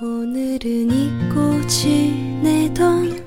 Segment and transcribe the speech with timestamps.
[0.00, 3.18] 오늘은 잊고 지내던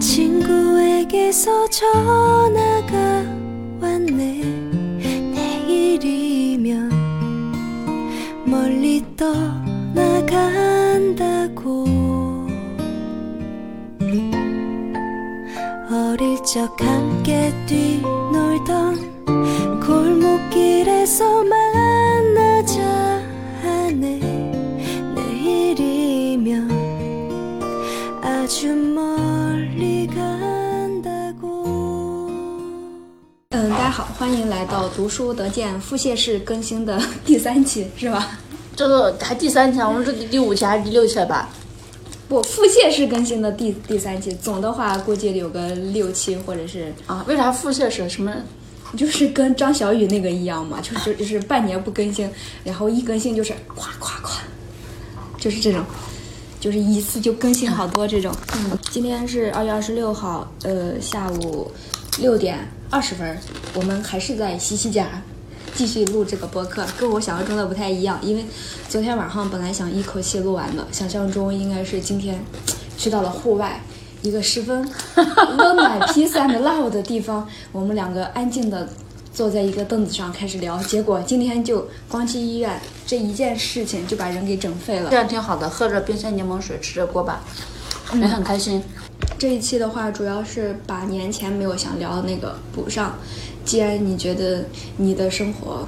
[0.00, 2.96] 친구에게서 전화가
[3.80, 4.40] 왔네.
[5.32, 6.90] 내일이면
[8.44, 10.16] 멀리 떠나간다고.
[15.92, 19.14] 어릴 적 함께 뛰놀던
[19.86, 21.69] 골목길에서 만
[34.20, 38.38] 欢迎来到读书得见腹泻式更新的第三期，是吧？
[38.76, 41.48] 这个还第三期啊，我们这第第五期还是第六期了吧？
[42.28, 48.30] 不，腹泻式更新的第第三期，总的话估计有个六期或者是，啊，为啥腹泻是什么？
[48.94, 52.30] 就是跟张小雨那个一样嘛，就是就是半年不更新，
[52.62, 54.42] 然后一更新就是夸夸夸，
[55.38, 55.82] 就是这种，
[56.60, 58.30] 就是一次就更新好多这种。
[58.52, 61.72] 嗯，今天是二月二十六号，呃，下午
[62.20, 62.58] 六点
[62.90, 63.38] 二十分，
[63.74, 65.08] 我们还是在西西家。
[65.72, 68.44] 继续录这个播客，跟我想象中的不太一样，因为
[68.88, 72.38] 昨天晚上本来想一口气录完的，想象中应该是今天
[72.98, 73.80] 去到了户外
[74.20, 78.88] 一个十分 温暖、peace and love 的地方，我们两个安静的
[79.32, 85.16] 坐在一个凳子上开始聊，结果今天就光去医院这一件事情就把人给整废了这。
[85.16, 87.40] 样挺好的，喝着冰鲜柠檬水，吃着锅巴，
[88.14, 88.82] 也很开心。
[89.38, 93.18] 这一期的话，主要是把年前没有想聊的那个补上。
[93.64, 94.64] 既然你觉得
[94.96, 95.86] 你的生活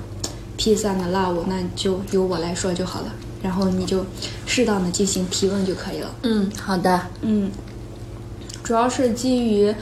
[0.57, 4.05] peace and love，那就由我来说就好了，然后你就
[4.47, 6.15] 适当的进行提问就可以了。
[6.23, 7.09] 嗯，好的。
[7.23, 7.51] 嗯，
[8.63, 9.75] 主要是基于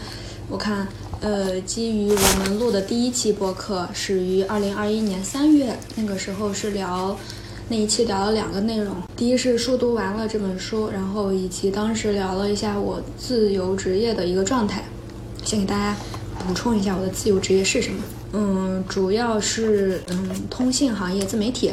[0.48, 0.88] 我看，
[1.20, 7.16] 呃，基于我们录的第一期播客始于二零二一年三月，那个时候是聊
[7.70, 14.82] 那一期聊了两个内容，第一是书读完了这本书，然后以及当时聊了一下我自由职业的一个状态，
[15.44, 15.96] 先给大家
[16.44, 18.02] 补充一下我的自由职业是什么。
[18.32, 21.70] 嗯，主要是嗯通信行业自媒体，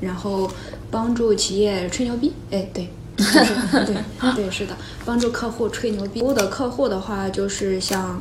[0.00, 0.50] 然后
[0.90, 2.32] 帮助企业吹牛逼。
[2.50, 2.88] 哎，对。
[3.16, 6.18] 对对是的，帮助客户吹牛逼。
[6.18, 8.20] 服务的客户的话，就是像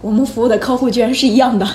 [0.00, 1.68] 我们服务的客户居然是一样的，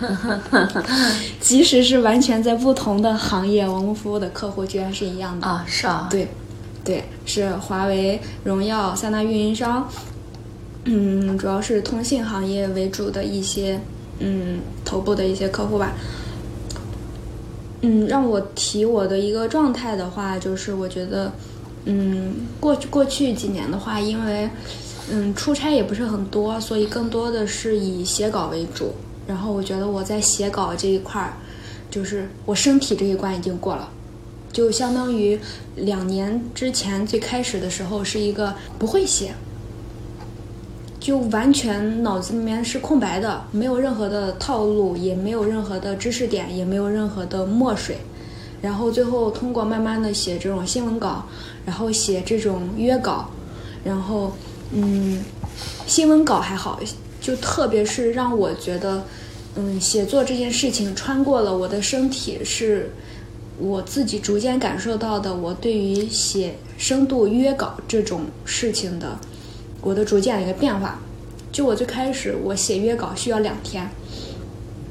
[1.40, 5.46] 即使是完全在不同的行业，我们服务的客户居然是一样的。
[5.46, 6.28] 啊，是啊，对，
[6.84, 9.88] 对，是华为、荣耀三大运营商，
[10.84, 13.80] 嗯，主要是通信行业为主的一些，
[14.18, 15.92] 嗯，头部的一些客户吧。
[17.82, 21.32] 嗯，让我提我的一个状态的话，就是我觉得，
[21.84, 24.48] 嗯，过去过去几年的话，因为，
[25.10, 28.92] 嗯，出差也不是很多，所以更多的是以写稿为主。
[29.26, 31.34] 然后我觉得我在写稿这一块儿，
[31.90, 33.88] 就是我身体这一关已经过了。
[34.52, 35.38] 就相当于
[35.74, 39.34] 两年之前最开始的时候是一个不会写，
[40.98, 47.98] 就完全脑子里面是空白的，没有任何的套路，也没有任何的知识点，也没有任何的墨水。
[48.62, 51.26] 然后最后通过慢慢的写这种新闻稿，
[51.66, 53.28] 然后写这种约稿，
[53.84, 54.32] 然后
[54.72, 55.22] 嗯，
[55.86, 56.80] 新闻稿还好，
[57.26, 59.02] 就特别是让我觉得，
[59.56, 62.90] 嗯，写作这件事情穿过了我的身体是。
[63.58, 69.18] 我自己逐渐感受到的，我对于写深度约稿这种事情的，
[69.80, 71.00] 我的逐渐的一个变化。
[71.50, 73.88] 就我最开始，我写约稿需要两天，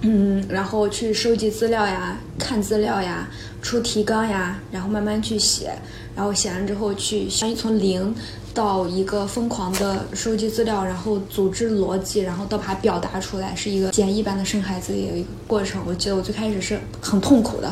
[0.01, 3.29] 嗯，然后去收集资料呀、看资料呀、
[3.61, 5.71] 出提纲呀，然后慢慢去写，
[6.15, 8.15] 然后写完之后去相当于从零
[8.55, 15.83] 到一个疯狂的收集资料，然后组织逻辑，然后到把它表达出来，是一个简易版的生孩子的一个过程。
[15.85, 17.71] 我记得我最开始是很痛苦的。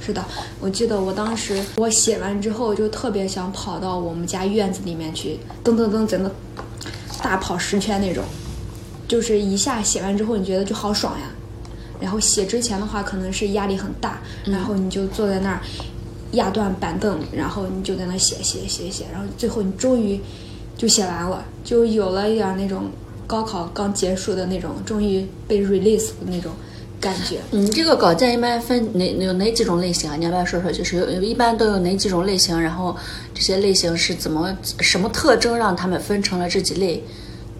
[0.00, 0.24] 是的，
[0.60, 6.30] 我记得我当时我写完之后就特别想跑到我们家院子里面去，噔噔噔在那
[7.22, 8.24] 大跑十圈那种，
[9.06, 11.26] 就是一下写完之后你觉得就好爽呀。
[12.00, 15.60] 然后写之前的话可能是压力很大，然后你就坐在那儿
[16.36, 20.18] 压断板凳，然后你就在那写写写写，然后最后你终于
[20.78, 22.84] 就写完了，就有了一点那种
[23.26, 26.52] 高考刚结束的那种终于被 release 的那种
[27.00, 27.38] 感觉。
[27.50, 30.16] 你这个稿件一般分哪有哪几种类型啊？
[30.16, 30.70] 你要不要说说？
[30.70, 32.58] 就是一般都有哪几种类型？
[32.60, 32.96] 然后
[33.34, 37.02] 这些类型是怎么什么特征让他们分成了这几类？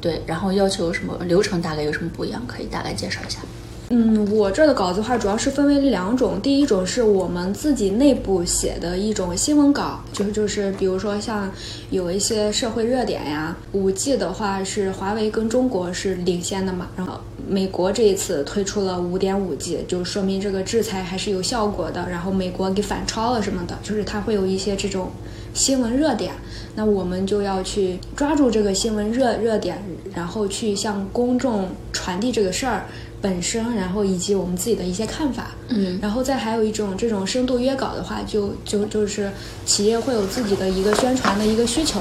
[0.00, 2.42] 对，然后要求什么流程大概有什么不一样？
[2.46, 3.40] 可以大概介绍一下。
[3.88, 6.40] 嗯，我这的稿子话，主要是分为两种。
[6.40, 11.48] 第一种是我们自己内部写的一种新闻稿，就是就是比如说像
[11.90, 25.12] 有一些社会热点呀，五 G 的话是华为跟中国是领先的嘛，然后美国这一次推出了五点五 G，就说明这个制裁还是有效果的，然后美国给反超了什么的，就是它会有一些这种
[25.54, 26.32] 新闻热点，
[26.74, 29.80] 那我们就要去抓住这个新闻热热点，
[30.12, 32.86] 然后去向公众传递这个事儿
[33.26, 35.50] 本身，然后以及我们自己的一些看法。
[35.68, 39.28] 嗯然后再还有一种这种深度约稿的话，就就就是
[39.64, 42.00] 企业会有自己的一个宣传的一个需求，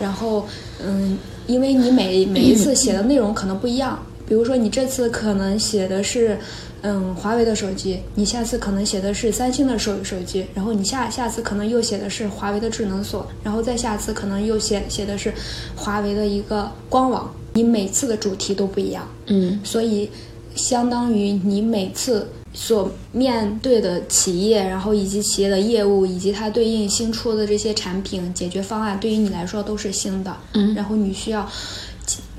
[0.00, 0.44] 然后
[0.84, 1.16] 嗯，
[1.46, 6.36] 因为你每每一次写的内容可能不一样，比如说你这次可能写的是
[6.82, 15.32] 嗯华为的手机，你下次可能写的是三星的手手机，然后你下下次可能又写的是华为的智能锁，然后再下次可能又写写的是
[15.76, 19.08] 华为的一个官网，你每次的主题都不一样。
[19.26, 20.10] 嗯所以
[20.54, 30.36] 相当于你每次所面对的企业，然后以及企业的业务，以及它对应新出的这些产品解决方案，对于你来说都是新的。
[30.52, 31.50] 嗯然后你需要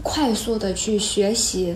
[0.01, 1.75] 快速的去学习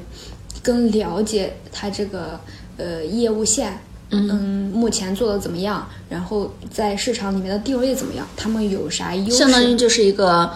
[0.64, 2.40] 跟了解它这个
[2.78, 3.80] 呃业务线。
[4.12, 5.88] 嗯，目前做的怎么样？
[6.10, 8.28] 然后在市场里面的定位怎么样？
[8.36, 9.38] 他们有啥优势？
[9.38, 10.50] 相当于就是一个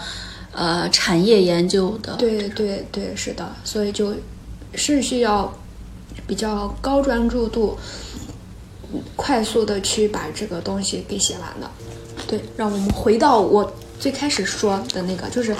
[0.50, 2.16] 呃产业研究的。
[2.16, 4.12] 对对对，是的，所以就
[4.74, 5.56] 是需要
[6.26, 7.76] 比较高专注度，
[9.16, 11.70] 快速的去把这个东西给写完的。
[12.26, 15.54] 对，让我们回到我最开始说的那个，就是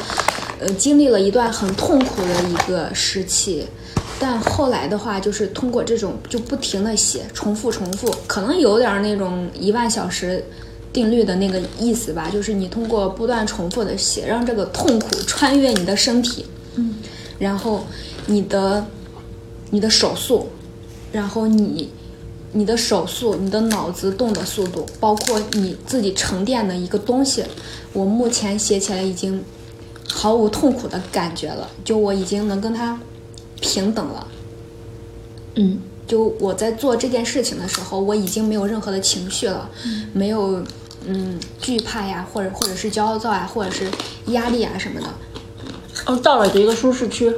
[0.60, 3.66] 呃，经历了一段很痛苦的一个时期。
[4.20, 10.42] 但后来的话，就是通过这种就不停的写，重复重复，可能有点儿那种一万小时
[10.92, 16.46] 定律的那个意思吧，就是你通过不断重复的写，让这个痛苦穿越你的身体，
[16.76, 16.94] 嗯，
[17.38, 17.84] 然后
[18.26, 18.86] 你的
[19.74, 20.46] 你的手速，
[21.10, 21.90] 然后你
[22.52, 27.44] 你的手速，你的脑子动的速度，包括你自己沉淀的一个东西，
[27.92, 29.42] 我目前写起来已经
[30.08, 33.00] 毫无痛苦的感觉了，就我已经能跟他
[33.60, 34.28] 平等了。
[35.56, 39.68] 嗯就我在做这件事情的时候，我已经没有任何的情绪了，
[40.12, 40.62] 没有
[41.04, 43.90] 嗯惧怕呀，或者或者是焦躁呀，或者是
[44.26, 45.08] 压力啊什么的。
[46.06, 47.34] 哦，到了一个舒适区。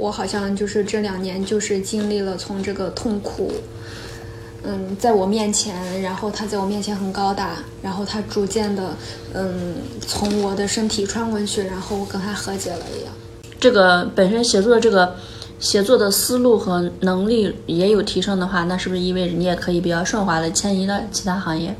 [0.00, 3.52] 我好像就是这两年就是经历了从这个痛苦，
[4.62, 8.96] 嗯，在我面前，然后他在我面前很高大，然后他逐渐的
[9.34, 9.76] 嗯
[10.06, 13.12] 从我的身体穿过去，然后我跟他和解了一样。
[13.60, 15.14] 这个本身写作的这个
[15.58, 21.76] 写作的思路和能力也有提升的话，那是不是意味着你也可以比较顺滑的迁移到其他行业？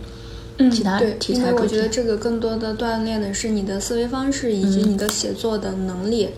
[0.59, 6.29] 嗯，其他对，因为我觉得这个更多的锻炼的是你的思维方式以嗯及你的写作的能力，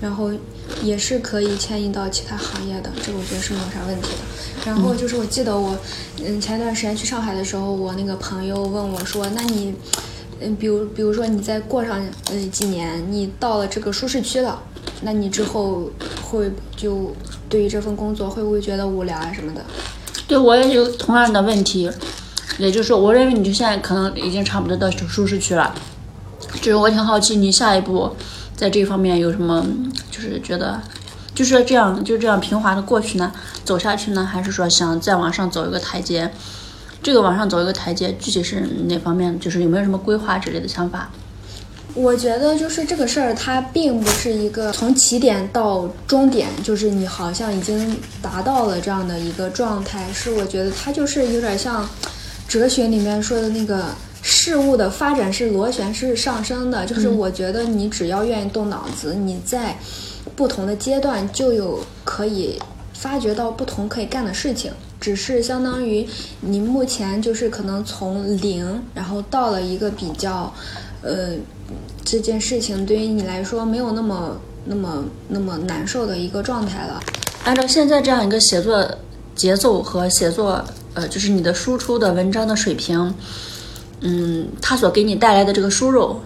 [0.00, 0.30] 然后
[0.82, 4.18] 也是可以迁移到其他行业的，这个我觉得是没有啥问题的。
[4.64, 5.76] 然后就是我记得我，
[6.24, 9.74] 嗯，前一段时间去上海的时候，我那个朋友问我说：“那你，
[10.40, 12.00] 嗯，比如比如说你再过上
[12.30, 14.60] 嗯几年，你到了这个舒适区了，
[15.02, 15.90] 那你之后
[16.22, 17.12] 会就
[17.48, 19.64] 对于这份工作会不会觉得无聊啊什么的？”
[20.28, 21.90] 对我也有同样的问题，
[22.58, 25.74] 也就是说，我认为你就现在可能已经差不多到舒适区了，
[26.60, 28.14] 就是我挺好奇你下一步
[28.58, 29.64] 在这方面有什么，
[30.10, 30.82] 就是觉得
[31.32, 33.32] 就是这样就这样平滑的过去呢，
[33.64, 36.28] 走下去呢，还是说想再往上走一个台阶？
[37.00, 39.38] 这个往上走一个台阶，具体是哪方面？
[39.38, 41.08] 就是有没有什么规划之类的想法？
[41.94, 50.06] 我觉得就是这个事儿，它并不是一个从起点到终点，就是你好像已经达到了这样的一个状态。
[50.12, 51.88] 是我觉得它就是有点像
[52.48, 53.86] 哲学里面说的那个
[54.30, 59.74] 事物的发展是螺旋式上升的，就是我觉得你只要愿意动脑子，你在
[60.36, 62.60] 不同的阶段就有可以
[62.92, 64.70] 发掘到不同可以干的事情。
[65.00, 66.06] 只是相当于
[66.42, 70.52] 你目前就是可能从零，然后到了一个比较，
[71.00, 71.30] 呃，
[72.04, 77.00] 这件事情对于你来说没有那么那么那么难受的一个状态了。
[77.44, 78.86] 按照现在这样一个写作
[79.34, 83.14] 节奏和写作，呃，就是你的输出的文章的水平，
[84.00, 86.16] 嗯，它所给你带来的这个输入，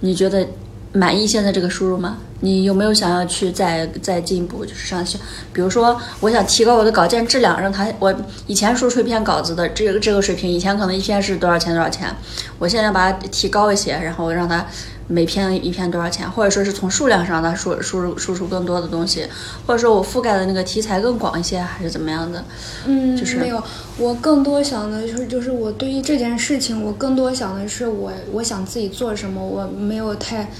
[0.00, 0.46] 你觉得
[0.92, 2.18] 满意现在这个输入吗？
[2.40, 5.18] 你有没有想要去再再进一步，就是上去？
[5.52, 8.14] 比如说，我想提高我的稿件质量，让它我
[8.46, 12.14] 以前输出一篇稿子的这个这个水平，以前可能一篇是多少钱多少钱，
[12.58, 14.64] 我现在把它提高一些，然后让它
[15.08, 19.26] 每篇一篇多少钱，或者说是从数量上它输输入输出更多的东西，
[19.66, 22.44] 或者说我覆盖的那个题材更广一些，还是怎么样的？
[22.86, 23.60] 嗯，就是没有，
[23.96, 30.50] 我更多想的就是就是我对于这件事情，我更多想的是我我想自己做什么，我没有太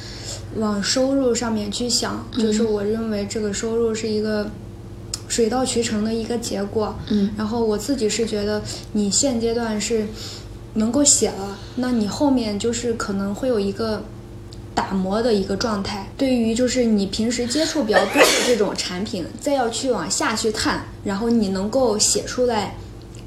[0.57, 4.50] 往收入上面去想，就是我认为这个收入是一个
[5.28, 6.95] 水到渠成的一个结果。
[7.09, 8.62] 嗯，然后我自己是觉得
[8.93, 10.07] 你现阶段是
[10.75, 14.02] 能够写了，那你后面就是可能会有一个。
[14.75, 22.76] 打磨的一个状态，对于就是你平时接触比较多的这种产品，再要去往下去探，然后你能够写出来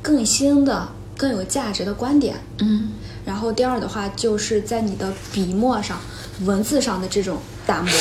[0.01, 0.87] 更新的、
[1.17, 2.93] 更有价值的观点，嗯
[3.25, 5.99] 然后第二的话就是在你的笔墨上、
[6.45, 7.91] 文字上的这种打磨。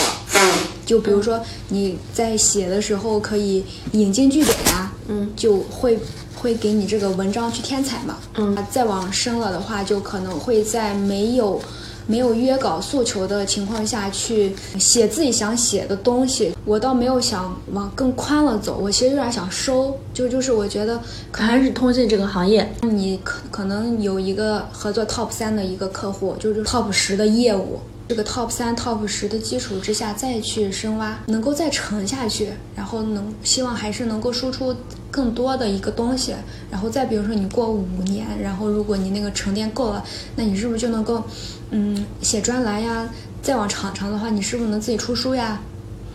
[0.87, 5.97] 就比如说你在写的时候可以引经据典呀，嗯，就会
[6.35, 8.16] 会给你这个文章去添彩嘛。
[8.35, 11.61] 嗯，再往深了的话，就可能会在没有
[12.09, 16.52] 没有约稿诉求的情况下去写自己想写的东西。
[16.64, 27.78] 我倒没有想往更宽了走，我其实有点想收，就就是我觉得可还是通信这个行业，你可可能有一个合作 top 三的一个客户，就是 top 十的业务，
[28.11, 34.75] 这个 top 三、top 十的基础之下再去深挖，能够再沉下去，然后能希望还是能够输出
[35.12, 36.35] 更多的一个东西，
[36.73, 40.02] 然后再比如说你过五年，然后如果你那个沉淀够了，
[40.35, 41.23] 那你是不是就能够，
[41.71, 43.09] 嗯，写专栏呀？
[43.40, 45.61] 再往长长的话，你是不是能自己出书呀？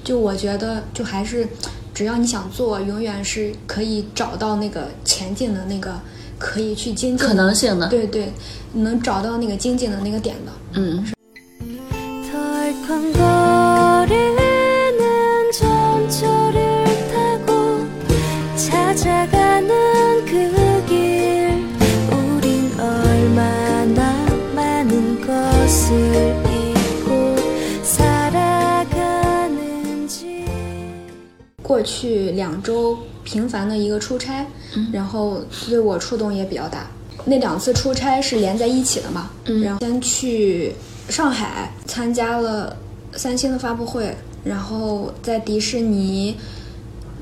[0.04, 1.48] 就我觉得，就还是
[1.94, 5.98] 只要你想做，永远是可以找到那个前进的那个
[6.38, 7.88] 可以去精进可能性的。
[7.88, 8.34] 对对，
[8.74, 10.52] 能找到那个精进的那个点的。
[10.74, 11.15] 嗯，덜
[31.66, 34.46] 过去两周频繁的一个出差，
[34.94, 36.86] 然后对我触动也比较大。
[37.26, 40.76] 那两次出差是连在一起的嘛，嗯然后先去
[41.10, 42.78] 上海参加了
[43.14, 46.38] 三星的发布会，然后在迪士尼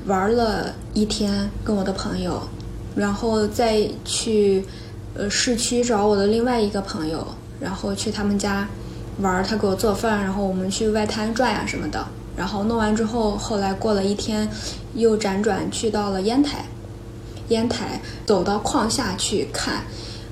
[0.04, 2.42] 玩了一天，跟我的朋友，
[2.94, 4.62] 然后再去
[5.14, 7.26] 呃市区找我的另外一个朋友，
[7.58, 8.68] 然后去他们家
[9.20, 12.06] 玩儿，他给我做饭，然后我们去外滩转呀什么的。
[12.36, 14.48] 然后弄完之后，后来过了一天，
[14.94, 16.64] 又辗转去到了烟台，
[17.48, 19.84] 烟台走到矿下去看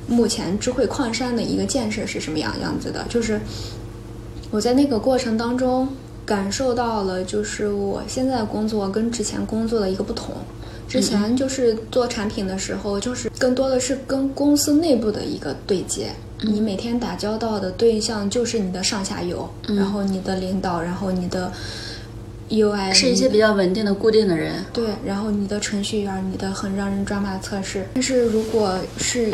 [0.09, 3.41] 目前智慧矿山的一个建设是什么样样子的，就是
[4.51, 5.89] 我在那个过程当中
[6.27, 10.35] 感受到了，就是我现在的工作跟之前工作的一个不同。
[10.89, 16.11] 之前就是做产品的时候，就是更多的是跟公司内部的一个对接。
[16.43, 21.51] 你每天打交道的对象就是你的上下游，然后你的领导，然后你的
[22.51, 24.65] UI 是一些比较稳定的、固定的人。
[24.73, 27.87] 对，然后你的程序员，你的很让人抓马的测试。
[27.95, 29.33] 但是如果是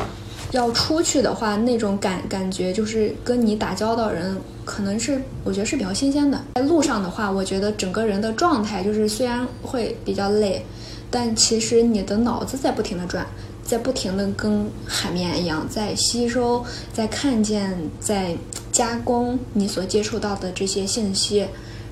[0.52, 6.40] 要出去的话，那种感感觉就是跟你打交道人，可能是我觉得是比较新鲜的。
[6.54, 10.64] 在路上的话，我觉得整个人的状态就是虽然会比较累，
[11.10, 13.26] 但其实你的脑子在不停的转，
[13.64, 18.36] 在不停的跟海绵一样在吸收、在看见、在
[18.70, 21.46] 加工你所接触到的这些信息。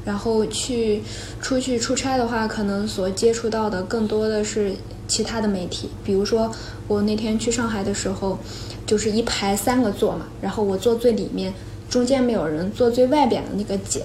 [0.06, 1.02] 然后去
[1.42, 4.72] 出去出差的话，可能所接触到的更多的是
[5.06, 6.50] 其他的媒体，比如说
[6.88, 8.38] 我那天去上海的时候，
[8.86, 11.52] 就是一排三个座嘛，然后我坐最里面，
[11.90, 14.04] 中间没有人，坐最外边的那个姐。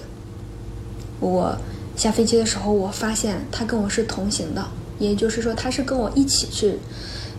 [1.20, 1.55] 我
[1.96, 4.65] 下飞机的时候，我发现她跟我是同行的，
[4.98, 6.79] 也就是说她是跟我一起去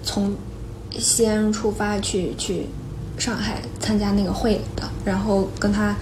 [0.05, 0.37] 从
[0.97, 2.67] 西安出发去去
[3.19, 5.97] 上海参加那个会的，然后跟她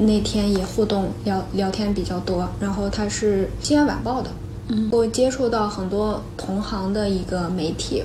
[0.00, 4.30] 那天也互动聊聊天比较多，然后他是《西安晚报》的，
[4.68, 8.02] 嗯，我接触到很多同行的一个媒体，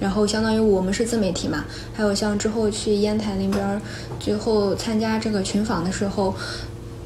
[0.00, 3.80] 然后相当于我们是自媒体嘛，还有像之后去烟台那边，
[4.18, 6.34] 最后参加这个群访的时候，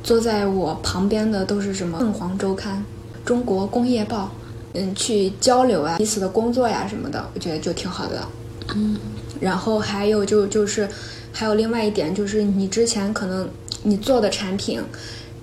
[0.02, 2.82] 坐在我旁边的都是什么凤凰周刊、
[3.24, 4.30] 中国工业报，
[4.72, 8.26] 嗯，去交流啊，彼此的工作呀什么的，我觉得就挺好的。
[8.74, 8.96] 嗯，
[9.40, 10.88] 然后还有就就是，
[11.32, 13.48] 还有另外一点就是，你之前可能
[13.82, 14.82] 你做的产品，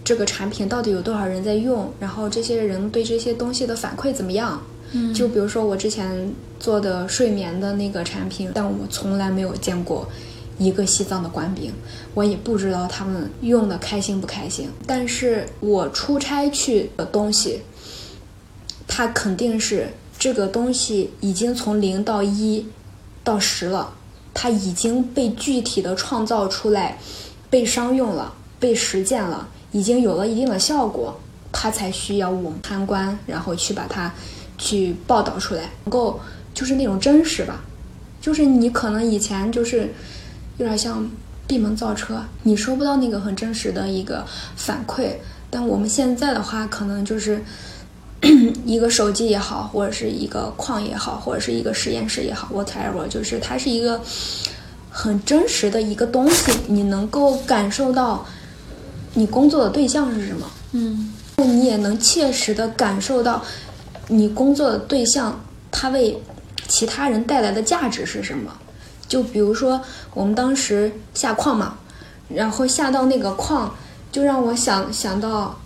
[0.04, 4.62] 这个产品到底有多少人在用，然后这些人对这些东西的反馈怎么样？
[4.94, 10.08] 嗯就比如说我之前做的睡眠的那个产品，但我从来没有见过
[10.58, 11.74] 一个西藏的官兵，
[12.14, 14.70] 我也不知道他们用的开心不开心。
[14.86, 17.60] 但是我出差去的东西，
[18.88, 22.66] 它肯定是这个东西已经从零到一
[23.26, 23.94] 到十了，
[24.34, 26.98] 它已经被具体的创造出来，
[27.50, 31.20] 被商用了，被实践了，已经有了一定的效果，
[31.52, 34.14] 它才需要我们参观，然后去把它
[34.58, 36.20] 去报道出来，能够
[36.54, 37.62] 就是那种真实吧，
[38.22, 39.94] 就是你可能以前就是
[40.58, 41.10] 有点像
[41.46, 44.26] 闭门造车，你收不到那个很真实的一个
[44.56, 45.12] 反馈，
[45.50, 47.44] 但我们现在的话，可能就是。
[48.66, 54.02] 一个手机也好，或者是一个矿也好，或者是一个实验室也好，whatever，就是它是一个
[55.00, 58.26] 很真实的一个东西，你能够感受到
[59.14, 63.44] 你工作的对象是什么，嗯你也能切实的感受到
[64.08, 65.40] 你工作的对象
[65.70, 66.20] 他为
[66.68, 68.52] 其他人带来的价值是什么。
[69.08, 69.80] 就比如说
[70.16, 71.78] 我们当时下矿嘛，
[72.28, 73.76] 然后下到那个矿，
[74.12, 75.60] 就让我想想到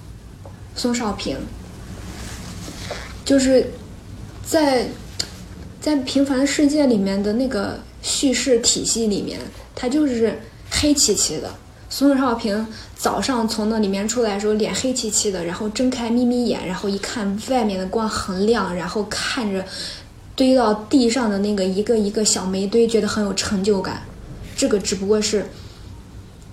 [0.75, 1.37] 宋少平，
[3.23, 3.71] 就是
[4.45, 4.89] 在
[5.79, 9.39] 在《平凡世界》里面的那个叙事体系里面，
[9.75, 10.39] 它就是
[10.69, 11.53] 黑漆漆的。
[11.89, 12.65] 孙少平
[12.95, 19.65] 早上从那里面出来的时候，脸黑漆漆的，然后睁开眯眯眼，然后一看外面的光很亮，然后看着
[20.35, 24.01] 堆到地上的那个一个一个小煤堆，觉得很有成就感。
[24.55, 25.45] 这个只不过是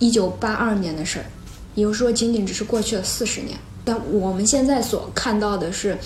[0.00, 1.26] 一九八二年的事儿，
[1.76, 3.56] 也就是说，仅仅只是过去了四十年。
[3.84, 5.96] 但我们现在所看到的是，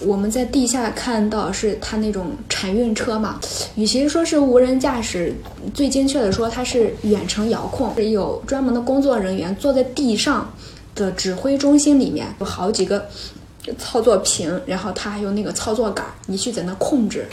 [0.00, 3.40] 我们在地下看到是它那种产运车嘛，
[3.76, 5.34] 与其说是无人驾驶，
[5.72, 10.52] 最精确的说它是远程遥控，是有专门的工作人员坐在地上
[10.94, 13.06] 的指挥中心里面，有好几个
[13.78, 17.26] 操作屏，然后它还有那个操作杆，你去在那控制。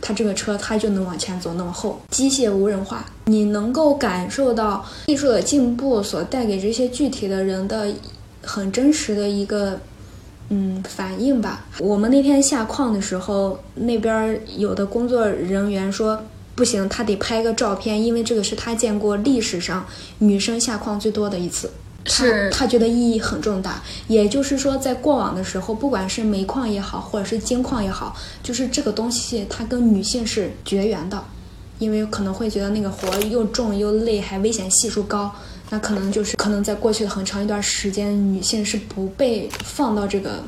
[0.00, 7.90] 它这个车它就能往前走那么厚，机械无人化，你能够感受到技术的进步所带给这些具体的人的
[8.42, 9.80] 很真实的一个
[10.48, 11.64] 嗯反应吧。
[11.78, 16.22] 我们那天下矿的时候，那边有的工作人员说
[16.54, 19.84] 不行，他得拍个照片，因为这个是他见过历史上
[20.18, 21.70] 女生下矿最多的一次。
[22.06, 23.82] 是他觉得意义很重大。
[24.08, 31.24] 也就是说，在过往的时候，不管是煤矿也好，或者是金矿也好，就是这个东西它跟女性是绝缘的，
[31.78, 35.34] 因为可能会觉得那个活又重又累，还危险系数高。
[35.70, 40.42] 那可能就是可能在过去的很长一段时间，女性是不被放到这个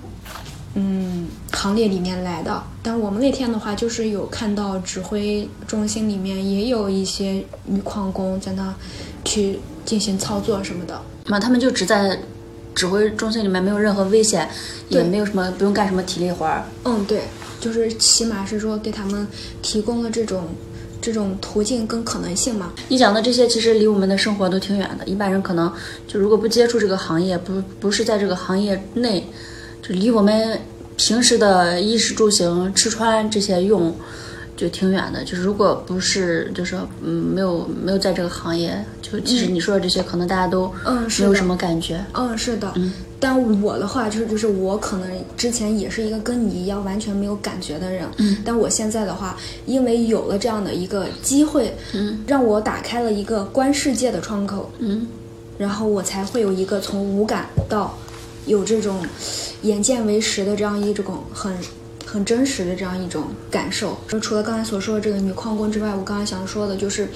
[0.75, 2.63] 嗯行列里面来的。
[2.83, 8.75] 但我们那天的话，就是有看到指挥中心里面也有一些女矿工在那
[9.25, 11.01] 去进行操作什么的。
[11.27, 12.17] 那，他们就只在
[12.75, 14.49] 指挥中心里面，没有任何危险，
[14.91, 16.63] 也没有什么不用干什么体力活儿。
[16.85, 17.23] 嗯，对，
[17.59, 19.27] 就是起码是说给他们
[19.63, 20.45] 提供了这种
[21.07, 22.73] 这种途径跟可能性嘛。
[22.89, 25.73] 你讲的这些其实离我们的生活都挺远的，一般人可能
[26.09, 29.25] 就如果不接触这个行业，不不是在这个行业内，
[29.81, 30.59] 就离我们
[30.97, 33.95] 平时的衣食住行、吃穿这些用
[34.57, 35.23] 就挺远的。
[35.23, 42.05] 就是如果不是就是说嗯没有没有在这个行业，就其实你说的这些，可能大家都嗯，没有什么感觉。
[42.15, 42.75] 嗯，是的。
[43.19, 55.07] 但我的话就是，就是我可能之前也是一个跟你一样完全没有感觉的人，嗯，但我现在的话，因为有了这样的一个机会，嗯，让我打开了一个观世界的窗口，嗯，
[55.57, 57.97] 然后我才会有一个从无感到
[58.45, 59.01] 有这种
[59.63, 61.53] 眼见为实的这样一种很
[62.05, 63.97] 很真实的这样一种感受。
[64.07, 67.09] 就除了刚才所说的这个女矿工之外，我刚才想说的就是，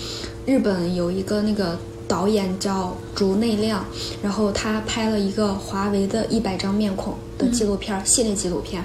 [0.47, 1.79] 日本有一个那个
[2.11, 3.85] 导演叫竹内亮，
[4.21, 8.85] 然后他拍了一个华为的一百张面孔的纪录片、系列纪录片，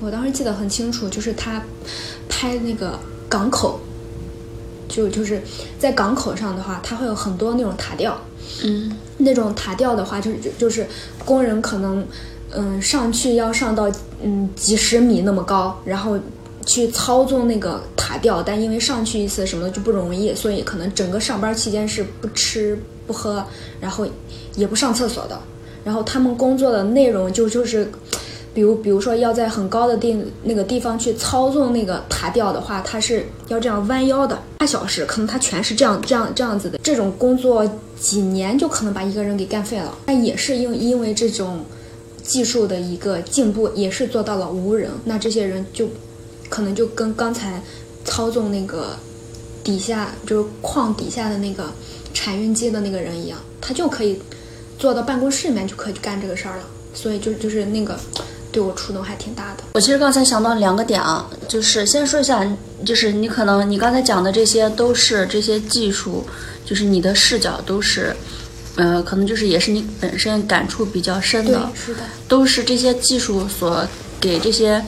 [0.00, 1.62] 我当时记得很清楚，就是他
[2.28, 3.78] 拍那个港口。
[4.86, 5.42] 就就是
[5.78, 8.16] 在港口上的话，它会有很多那种塔吊，
[8.62, 10.86] 嗯那种塔吊的话，就是就就是
[11.24, 12.06] 工人可能，
[12.50, 13.90] 嗯，上去要上到
[14.22, 16.16] 嗯几十米那么高，然后
[16.66, 23.44] 去操纵那个塔吊，但因为上去一次什么的就不容易，所以可能整个上班期间是不吃不喝，
[23.80, 24.06] 然后
[24.56, 25.38] 也不上厕所的。
[25.84, 27.86] 然后他们工作的内容就就是，
[28.54, 36.78] 比如比如说要在很高的地那个地方去操纵那个塔吊的话，他是要这样弯腰的，八小时可能他全是这样这样这样子的。
[36.82, 39.94] 这种工作几年就可能把一个人给干废了。
[40.06, 41.62] 但也是因因为这种
[42.22, 44.90] 技术的一个进步，也是做到了无人。
[45.04, 45.86] 那这些人就
[46.48, 47.62] 可能就跟刚才
[48.04, 48.96] 操纵那个
[49.62, 51.72] 底下就是矿底下的那个
[52.12, 54.20] 产运机的那个人一样，他就可以
[54.78, 56.64] 坐到办公室里面就可以干这个事儿了。
[56.96, 57.98] 所以就就是那个
[58.52, 59.64] 对我触动还挺大的。
[59.72, 62.46] 我其实刚才想到两个点啊，就是先说一下，
[62.86, 66.24] 就是你可能你刚才讲的这些都是这些技术，
[66.64, 68.14] 就是你的视角都是，
[68.76, 73.84] 呃，可能就是也是你本身感触比较深对的，，是的，都是这些技术所
[74.20, 74.80] 给这些，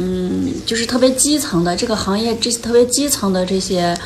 [0.00, 3.96] 嗯，就是特别基层的这个行业，这些特别基层的这些。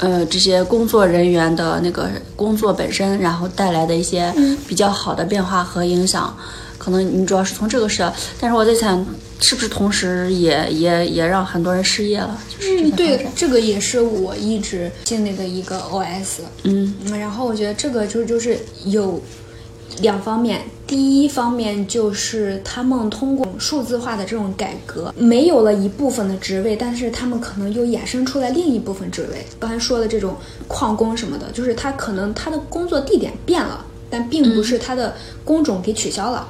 [0.00, 4.32] 呃，这些工作人员的那个工作本身，然后带来的一些
[4.68, 6.32] 比较好的变化和影响，
[6.78, 8.08] 可能你主要是从这个事，
[8.38, 9.04] 但是我在想，
[9.40, 12.38] 是不是同时也也也让很多人失业了？
[12.48, 16.42] 就是嗯，对，这个也是我一直心里的一个 OS。
[16.62, 19.20] 嗯嗯，然后我觉得这个就就是有
[20.00, 29.44] 两方面，第一方面就是他们通过数字化的这种改革，没有了一部分的职位，但是他们可能又衍生出来另一部分职位。
[29.58, 30.36] 刚才说的这种
[30.68, 36.46] 矿工什么的，就是他可能他的工作地点变了，但并不是他的工种给取消了。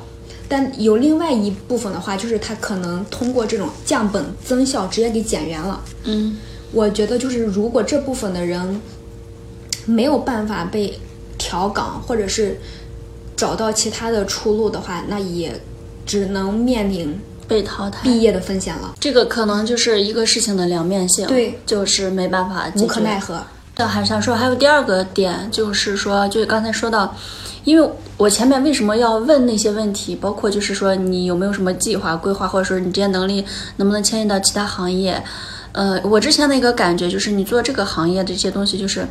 [0.50, 5.82] 但有另外一部分的话，就是他可能通过这种降本增效，直接给减员了。
[6.04, 6.36] 嗯
[6.70, 8.78] 我觉得就是如果这部分的人
[9.86, 10.98] 没有办法被
[11.38, 12.58] 调岗，或者是
[13.38, 15.60] 找到其他的出路的话，那也
[16.04, 18.00] 只能面临被淘汰。
[18.02, 23.20] 毕业的风险了，这个可能就是一个事情的两面性，对就是没办法解决无可奈。
[23.20, 23.40] 何。
[23.76, 27.14] 那，还想说，还有第二个点，就是说，就是刚才说到，
[27.62, 33.44] 因为我前面为什么要问那些问题，包括就是说你有没有什么计划规划，或者说你这些能力
[33.76, 35.22] 能不能迁移到其他行业？
[35.70, 39.06] 呃，我之前的一个感觉就是，你做这个行业的这些东西，就是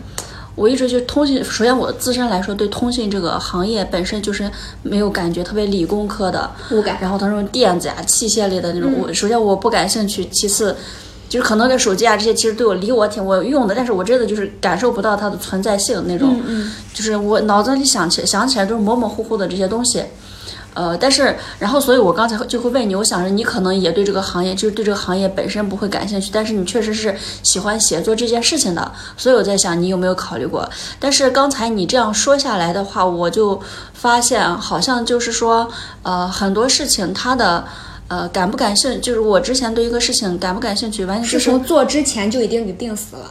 [0.58, 6.52] 我一直就通信，首先我自身来说，对通信这个行业本身就是没有感觉，特别理工科的，
[7.00, 10.76] 然后它那种电子呀、器械类的那种，我首先我不感兴趣，其次。
[11.30, 16.42] 就是可能这手机啊这些，其实对我离我挺我用的，但是我真的就是感受不到它的存在性那种，
[16.94, 20.02] 就是我脑子里想起想起来都是模模糊糊的这些东西，
[20.78, 30.70] 呃，但是然后所以我刚才就会问你，我想着你可能也对这个行业，就是对这个行业本身不会感兴趣，但是你确实是喜欢写作这件事情的，所以我在想你有没有考虑过？
[31.00, 33.60] 但是刚才你这样说下来的话，我就
[33.94, 35.68] 发现好像就是说，
[36.04, 37.66] 呃，很多事情它的。
[38.10, 39.00] 呃，感不感兴趣？
[39.02, 43.30] 就是我之前对一个事情感不感兴趣，完全是从做之前就已经给定死了。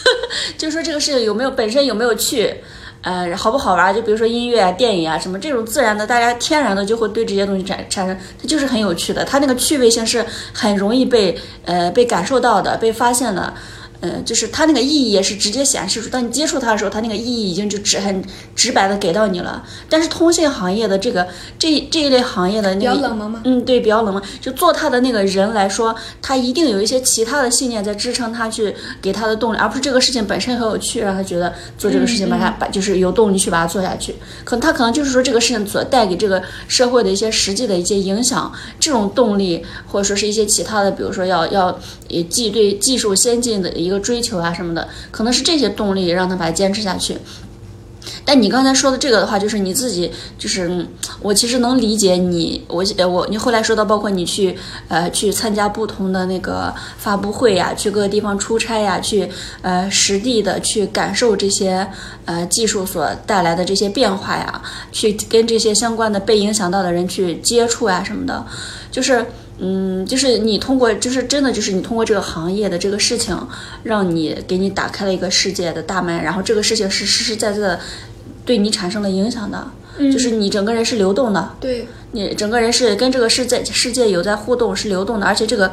[0.56, 2.64] 就是说这个事情有没有本身有没有趣，
[3.04, 3.94] 呃，好不好玩？
[3.94, 13.54] 就比如说音乐啊、电影啊什么这种自然的，大家天然的就会对这些东西产产生，它就是很有趣的，它那个趣味性是很容易被呃被感受到的、被发现的。
[14.04, 18.22] 呃，就是它那个意义也是直接显示出，当你接触它的时候，它那个意义已经就直很
[18.54, 19.64] 直白的给到你了。
[19.88, 21.26] 但是通信行业的这个
[21.58, 23.40] 这这一类行业的那比较冷门吗？
[23.44, 24.22] 嗯，对，比较冷门。
[24.42, 34.14] 就做它的那个人来说，他一定有一些其他的信念在支撑他去给他的动力，而不是这个事情本身很有趣，让他觉得做这个事情把他把就是有动力去把它做下去。
[34.44, 47.18] 可能他可能就是说这个事情所带给这个社会的一些实际的一些影响，这种动力或者说是一些其他的，比如说要要也技对技术先进的一个追求啊什么的，可能是这些动力让他把它坚持下去。
[48.26, 50.86] 但你刚才说的这个的话，就是你自己，就是
[51.20, 54.56] 我其实能理解你，我我你后来说到，包括你去
[54.88, 59.28] 呃去参加不同的那个发布会呀，去各个地方出差呀，去
[59.62, 61.86] 呃实地的去感受这些
[62.26, 68.44] 呃技术所带来的这些变化呀，去跟这些相关的被影响到的人去接触呀什么的，
[68.90, 69.24] 就是。
[69.58, 73.38] 嗯，就是你通过，就是真的，就是你通过这个行业的这个事情，
[73.84, 77.80] 让你给你打开了一个世界的大门，然后这个事情是实实在在的
[78.44, 79.70] 对你产生了影响的，
[80.12, 85.72] 就是你整个人是流动的，对，你整个人是跟这个世界世界有在互动，是流动的，而且这个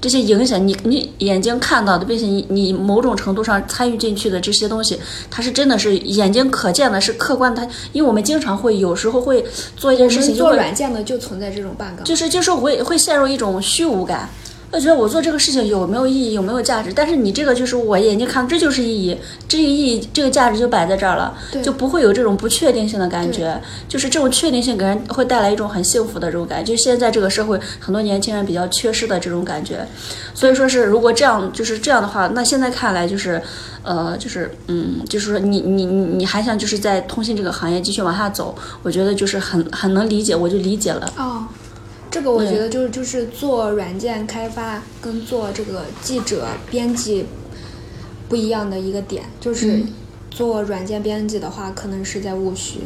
[0.00, 4.98] 这些影响，你你眼睛看到的，并且你你某种程度上参与进去的这些东西，
[5.30, 7.60] 它是真的是眼睛可见的，是客观的。
[7.60, 9.44] 它因为我们经常会有时候会
[9.76, 12.04] 做一件事情，就会做软件的就存在这种 bug。
[12.04, 14.28] 就是就是会会陷入一种虚无感。
[14.70, 16.92] 我觉得我做这个事情有没有意义，有没有价值？
[16.92, 19.16] 但是你这个就是我眼睛看，这就是意义，
[19.48, 23.60] 这个意义，这个价值就摆在这儿了，就不会有这种不确定性的感觉。
[23.88, 29.86] 就是这种确定性给人会带来一种很幸福的这种感觉，就现在这个社会很多年轻人比较缺失的这种感觉。
[30.34, 33.40] 所以说是如果这样就是这样的话，那现在看来就是，
[33.82, 41.10] 呃，就是嗯，就是说你你你你还想就是在通信这个行业继续往下走，我觉得就是很很能理解，我就理解了。
[41.16, 41.44] 哦，
[42.10, 47.26] 这个我觉得就是就是做软件开发跟做这个记者编辑
[48.28, 49.88] 不一样的一个点，就是嗯
[50.30, 52.80] 做软件编辑的话，可能是在务虚。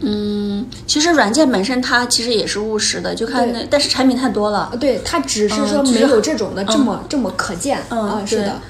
[0.00, 4.58] 嗯，其实软件本身它其实也是务实的，就看那，但是产品太多了。
[4.58, 8.60] 啊，对，它只是说没有这种的这么、这么可见嗯啊，是的。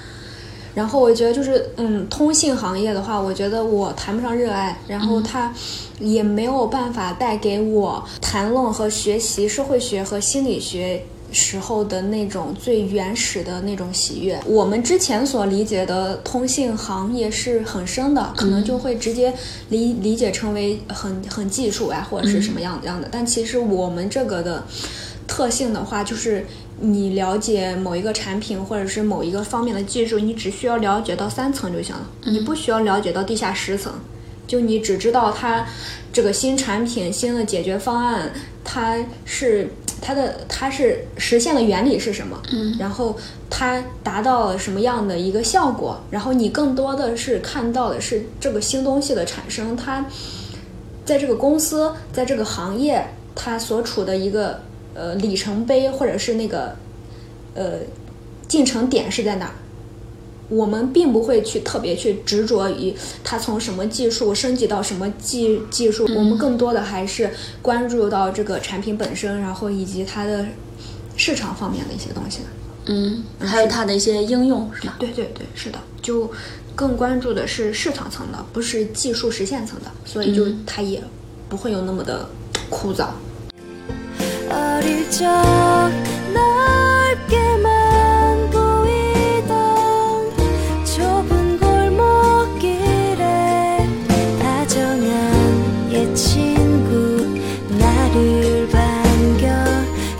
[0.75, 5.55] 然后我觉得就是，嗯，通信行业的话，我觉得我谈不上热爱，然后嗯它
[6.01, 14.39] 也没有办法带给我谈论和学习社会学和心理学时候的那种最原始的那种喜悦。
[14.47, 19.33] 我们之前所理解的通信行业是很深的，可能就会直接
[19.69, 23.09] 理理解成为很很技术啊，或者是什么样样的。
[23.11, 24.65] 但其实我们这个的
[25.27, 26.47] 特性的话，就是
[26.81, 33.93] 你了解某一个产品或者是某一个方面的技术，你只需要了解到三层就行了，你不需要了解到地下十层。
[34.47, 35.67] 就你只知道它
[36.13, 38.31] 这个新产品、新的解决方案，
[38.63, 39.71] 它是
[40.03, 43.17] 它的它是实现的原理是什么，嗯，然后
[43.49, 50.05] 它达到了什么样的一个效果，然后你更多的是看到的是这个新东西的产生，它
[51.07, 53.03] 在这个公司，在这个行业，
[53.35, 54.61] 它所处的一个
[54.95, 56.77] 呃里程碑，或者是那个
[57.55, 57.81] 呃
[58.49, 59.53] 进程点是在哪儿。
[60.51, 67.31] 我们并不会去特别去执着于它从什么技术升级到什么技技术，我们更多的还是
[67.63, 70.45] 关注到这个产品本身，然后以及它的
[71.17, 72.41] 市场方面的一些东西。
[72.85, 74.97] 嗯，还有它的一些应用是吧？
[74.99, 76.31] 对对对，是的，就
[76.77, 81.03] 更关注的是市场层的，不是技术实现层的，所以就它也
[81.49, 82.29] 不会有那么的
[82.69, 83.09] 枯燥。
[84.74, 85.28] 어릴 적
[86.34, 90.32] 넓게만 보이던
[90.86, 93.20] 좁은 골목길에
[94.40, 97.38] 다정한 옛 친구
[97.78, 99.48] 나를 반겨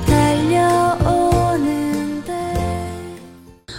[0.06, 2.34] 달려오는데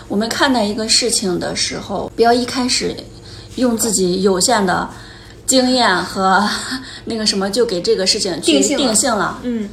[0.08, 2.96] 我们看待一个事情的时候，不要一开始
[3.56, 4.88] 用自己有限的
[5.46, 6.48] 经验和
[7.04, 9.38] 那个什么就给这个事情去定性了定性了。
[9.42, 9.68] 嗯，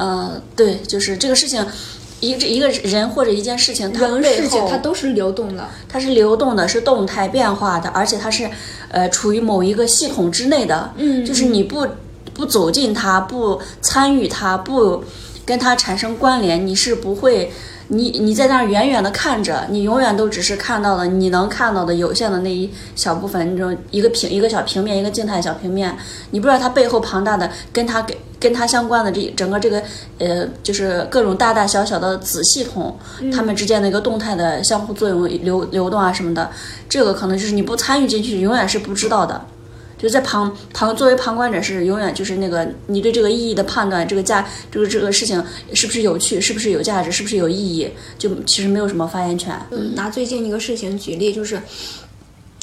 [0.00, 1.64] 呃，对，就是这个事情，
[2.20, 5.68] 一个一个人或者一件事情，它人背事情后它都是流动的。
[5.88, 8.48] 它是流动的，是动态变化的，而且它是
[8.88, 10.90] 呃处于某一个系统之内的。
[10.96, 11.86] 嗯就是你不
[12.32, 15.04] 不走进它，不参与它，不
[15.44, 17.52] 跟它产生关联，你是不会。
[17.92, 25.98] 你你在那儿远远的看着，你永远都只是看到了你能看到的有限的那一小部分，那种一个平一个小平面，一个静态小平面，
[26.30, 29.80] 你不知道它背后庞大的跟它跟跟它相关的这整个这个
[30.18, 32.98] 呃，就是各种大大小小的子系统，
[33.32, 36.50] 它们之间的一个动态的相互作用、流流动啊什么的，
[36.88, 39.44] 这个可能就是你不参与进去，永远是不知道的。
[39.98, 47.86] 就在旁旁作为旁观者是永远就是那个你对这个意义的判断，这个价这个这个事情是不是有趣，是不是有价值，是不是有意义，
[48.18, 49.54] 就其实没有什么发言权。
[49.70, 51.60] 嗯，拿最近一个事情举例，就是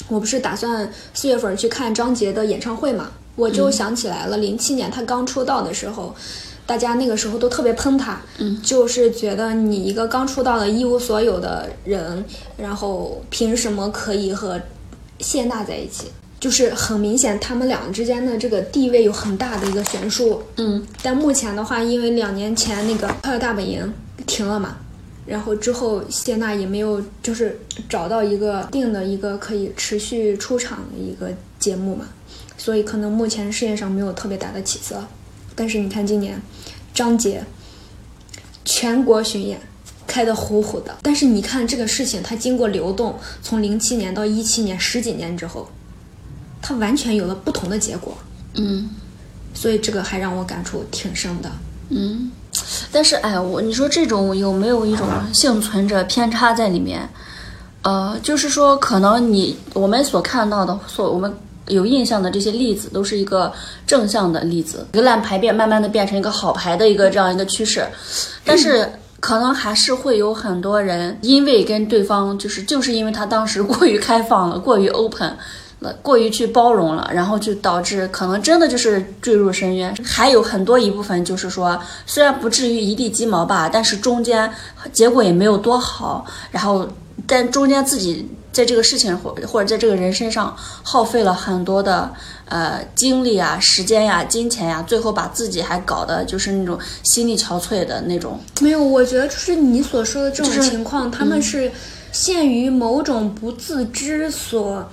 [0.08, 6.13] 我不是打算四月份去看张杰的演唱会嘛，我就想起来了，零七年他刚出道的时候。
[6.67, 12.26] 大家那个时候都特别喷他，嗯，就是觉得你一个刚出道的一无所有的人，
[12.58, 14.60] 然后凭什么可以和
[15.19, 16.08] 谢娜在一起？
[16.41, 20.43] 就是很明显，他们俩之间的这个地位有很大的一个悬殊。
[20.58, 23.93] 嗯，但目前的话，因为两年前那个《快乐大本营》
[24.26, 24.76] 停了嘛，
[25.26, 32.08] 然后之后谢娜也没有就是找到一个定的一个可以持续出场的一个节目嘛，
[32.58, 35.04] 所以可能目前事业上没有特别大的起色。
[35.56, 36.41] 但是你看今年
[36.93, 37.43] 张杰
[38.65, 39.60] 全国巡演
[40.06, 45.70] 开得虎虎的，但是你看这个事情，它经过流动，从零七年到一七年十几年之后，
[46.62, 48.17] 它完全有了不同的结果。
[48.56, 48.89] 嗯
[49.54, 51.52] 所以这个还让我感触挺深的。
[51.89, 52.32] 嗯，
[52.91, 57.10] 但是哎，我你说这种有没有一种幸存者偏差在里面？
[57.82, 61.34] 呃，就是说，可能你我们所看到的，所我们
[61.68, 63.52] 有印象的这些例子，都是一个
[63.86, 67.86] 正向的例子，一个烂牌变慢慢的变成一个好牌的一个这样一个趋势，
[68.44, 68.90] 但是。
[69.20, 75.36] 可能还是会有很多人，因为跟对方就是就是因为他当时过于开放了，过于 open
[75.80, 79.94] 了，过于去包容了，然后就导致可能真的就是坠入深渊。
[80.06, 84.50] 还有很多一部分就是说，虽然不至于一地鸡毛吧，但是中间
[84.94, 86.88] 结果也没有多好，然后
[87.26, 92.12] 但中间自己在这个事情或或者在这个人身上耗费了很多的
[92.46, 98.40] 呃精力啊、时间呀、金钱呀，最后把自己还搞得就是那种心力憔悴的那种。
[98.62, 101.72] 没有，我觉得就是你所说的这种就是情况，他们是
[102.12, 104.90] 限于某种不自知所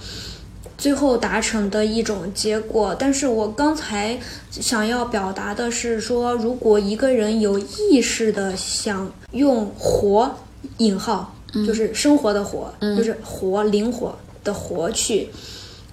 [0.76, 2.94] 最后达成的一种结果。
[2.98, 4.18] 但是我刚才
[4.50, 10.34] 想要表达的是说，如果一个人有意识的想用“活”
[10.78, 11.33] 引号，
[11.66, 15.28] 就是生活的“活”，就是活灵活的“活”去。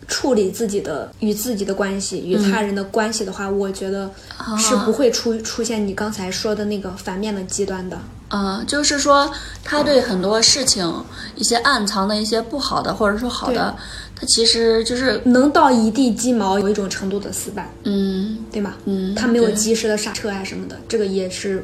[0.07, 4.11] 处理自己的与自己的关系、与他人的关系的话，我觉得
[4.57, 7.97] 是不会出出现你刚才说的那个反面的极端的。
[8.29, 9.31] 嗯，就是说，
[9.63, 11.05] 他对很多事情
[11.37, 13.73] 一些暗藏的一些不好的，或者说好的，
[14.13, 18.75] 他其实就是能到一地鸡毛，有一种程度的死板，嗯对吧？
[18.85, 21.63] 嗯他没有及时的刹车啊什么的，这个也是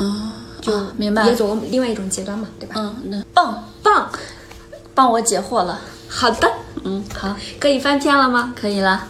[0.00, 2.74] 嗯，就啊明白也走过另外一种极端嘛，对吧？
[2.76, 4.10] 嗯，那棒，棒，
[4.94, 5.80] 帮我解惑了。
[6.08, 6.52] 好的，
[6.84, 8.52] 嗯，好，可以翻篇了吗？
[8.58, 9.08] 可以了。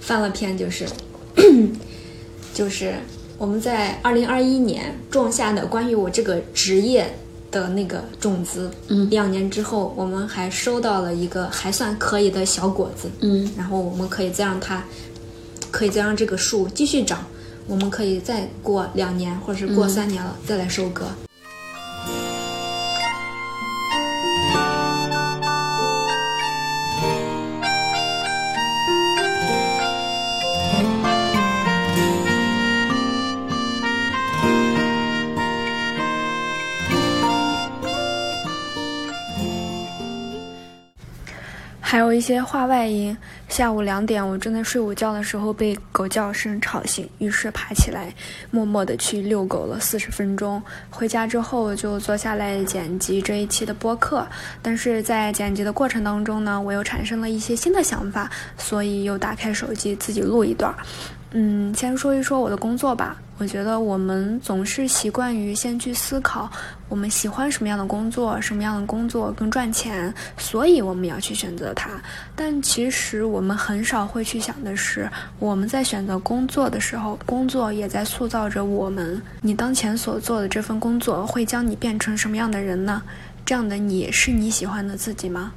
[0.00, 0.86] 翻了篇就是
[2.52, 2.94] 就是
[3.38, 7.18] 我们在二零二一年种下的关于我这个职业
[7.50, 14.84] 的那个种子，嗯两年之后我们还收到了一个还算可以的小果子，嗯然后我们可以再让它，
[15.70, 17.24] 可以再让这个树继续长，
[17.66, 21.06] 我们可以再过两年或者是过三年了、再来收割。
[42.14, 43.16] 一些话外音。
[43.48, 48.12] 下午两点，我正在睡午觉的时候被狗叫声吵醒，于是爬起来，
[48.50, 50.62] 默默地去遛狗了四十分钟。
[50.90, 54.26] 回家之后就坐下来剪辑这一期的播客。
[54.62, 60.74] 但是在剪辑的过程当中呢，我又产生了一些新的想法，所以又打开手机自己录一段。
[61.36, 63.20] 嗯，先说一说我的工作吧。
[63.38, 66.48] 我觉得我们总是习惯于先去思考
[66.88, 72.00] 我们喜欢什么样的工作，什么样的工作更赚钱，所以我们要去选择它。
[72.36, 79.20] 但其实我们很少会去想的是，我们在选择工作的时候，工作也在塑造着我们。
[79.40, 83.02] 你当前所做的这份工作会将你变成什么样的人呢？
[83.44, 85.52] 这样的你是你喜欢的自己吗？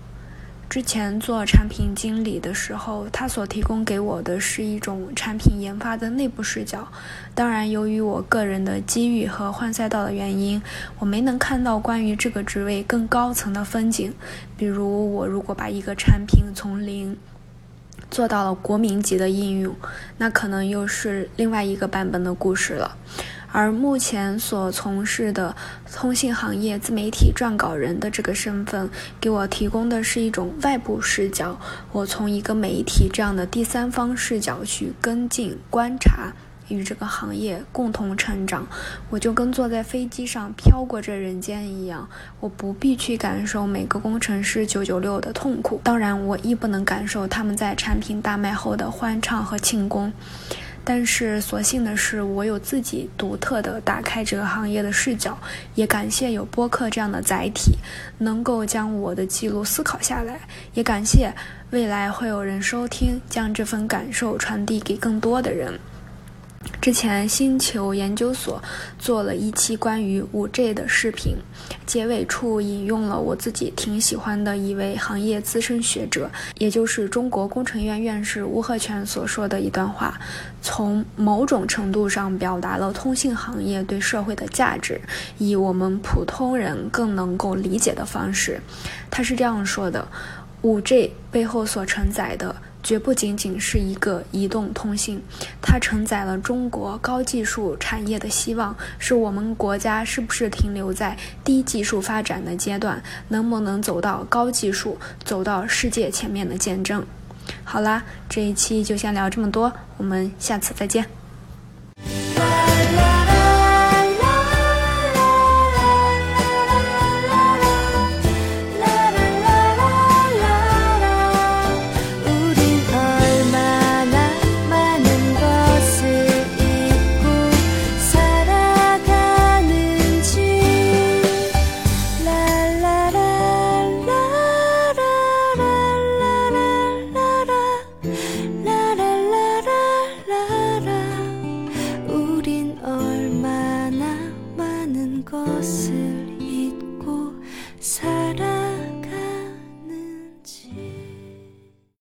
[0.70, 6.86] 之前做产品经理的时候，他所提供给我的是一种产品研发的内部视角。
[7.34, 10.62] 当然，由于我个人的机遇和换赛道的原因，
[11.00, 14.14] 我没能看到关于这个职位更高层的风景。
[14.58, 17.18] 比如，我如果把一个产品从零
[18.12, 19.74] 做到了国民级的应用，
[20.18, 22.98] 那可能又是另外一个版本的故事了。
[23.58, 25.56] 而目前所从事的
[25.92, 28.88] 通信行业自媒体撰稿人的这个身份，
[29.20, 31.60] 给我提供的是一种外部视角。
[31.92, 36.34] 我从一个媒体这样的第三方视角去跟进观察，
[36.68, 38.68] 与这个行业共同成长。
[39.10, 42.08] 我就跟坐在飞机上飘过这人间一样，
[42.40, 50.14] 我不必去感受每个工程师九九六的痛苦，当然我亦不能感受他们在产品大卖后的欢畅和庆功。
[50.90, 55.38] 但是，所幸的是，我有自己独特的打开这个行业的视角，
[55.76, 57.78] 也感谢有播客这样的载体，
[58.20, 60.40] 能够将我的记录思考下来，
[60.74, 61.30] 也感谢
[61.72, 65.78] 未来会有人收听，将这份感受传递给更多的人。
[66.80, 68.64] 之前星球研究所
[68.98, 71.36] 做了一期关于五 G 的视频，
[71.86, 80.18] 结尾处引用了我自己挺喜欢的一位行业资深学者，也就是中国工程院院士吴鹤泉所说的一段话，
[80.62, 85.02] 从某种程度上表达了通信行业对社会的价值，
[85.38, 88.62] 以我们普通人更能够理解的方式。
[89.10, 90.08] 他是这样说的：
[90.62, 92.56] 五 G 背后所承载的。
[92.88, 95.22] 绝不仅仅是一个移动通信，
[95.62, 107.06] 它承载了中国高技术产业的希望，是我们国家是不是停留在低技术发展的阶段，能不能走到高技术，走到世界前面的见证。
[107.66, 111.06] 好啦，这一期就先聊这么多，我们下次再见。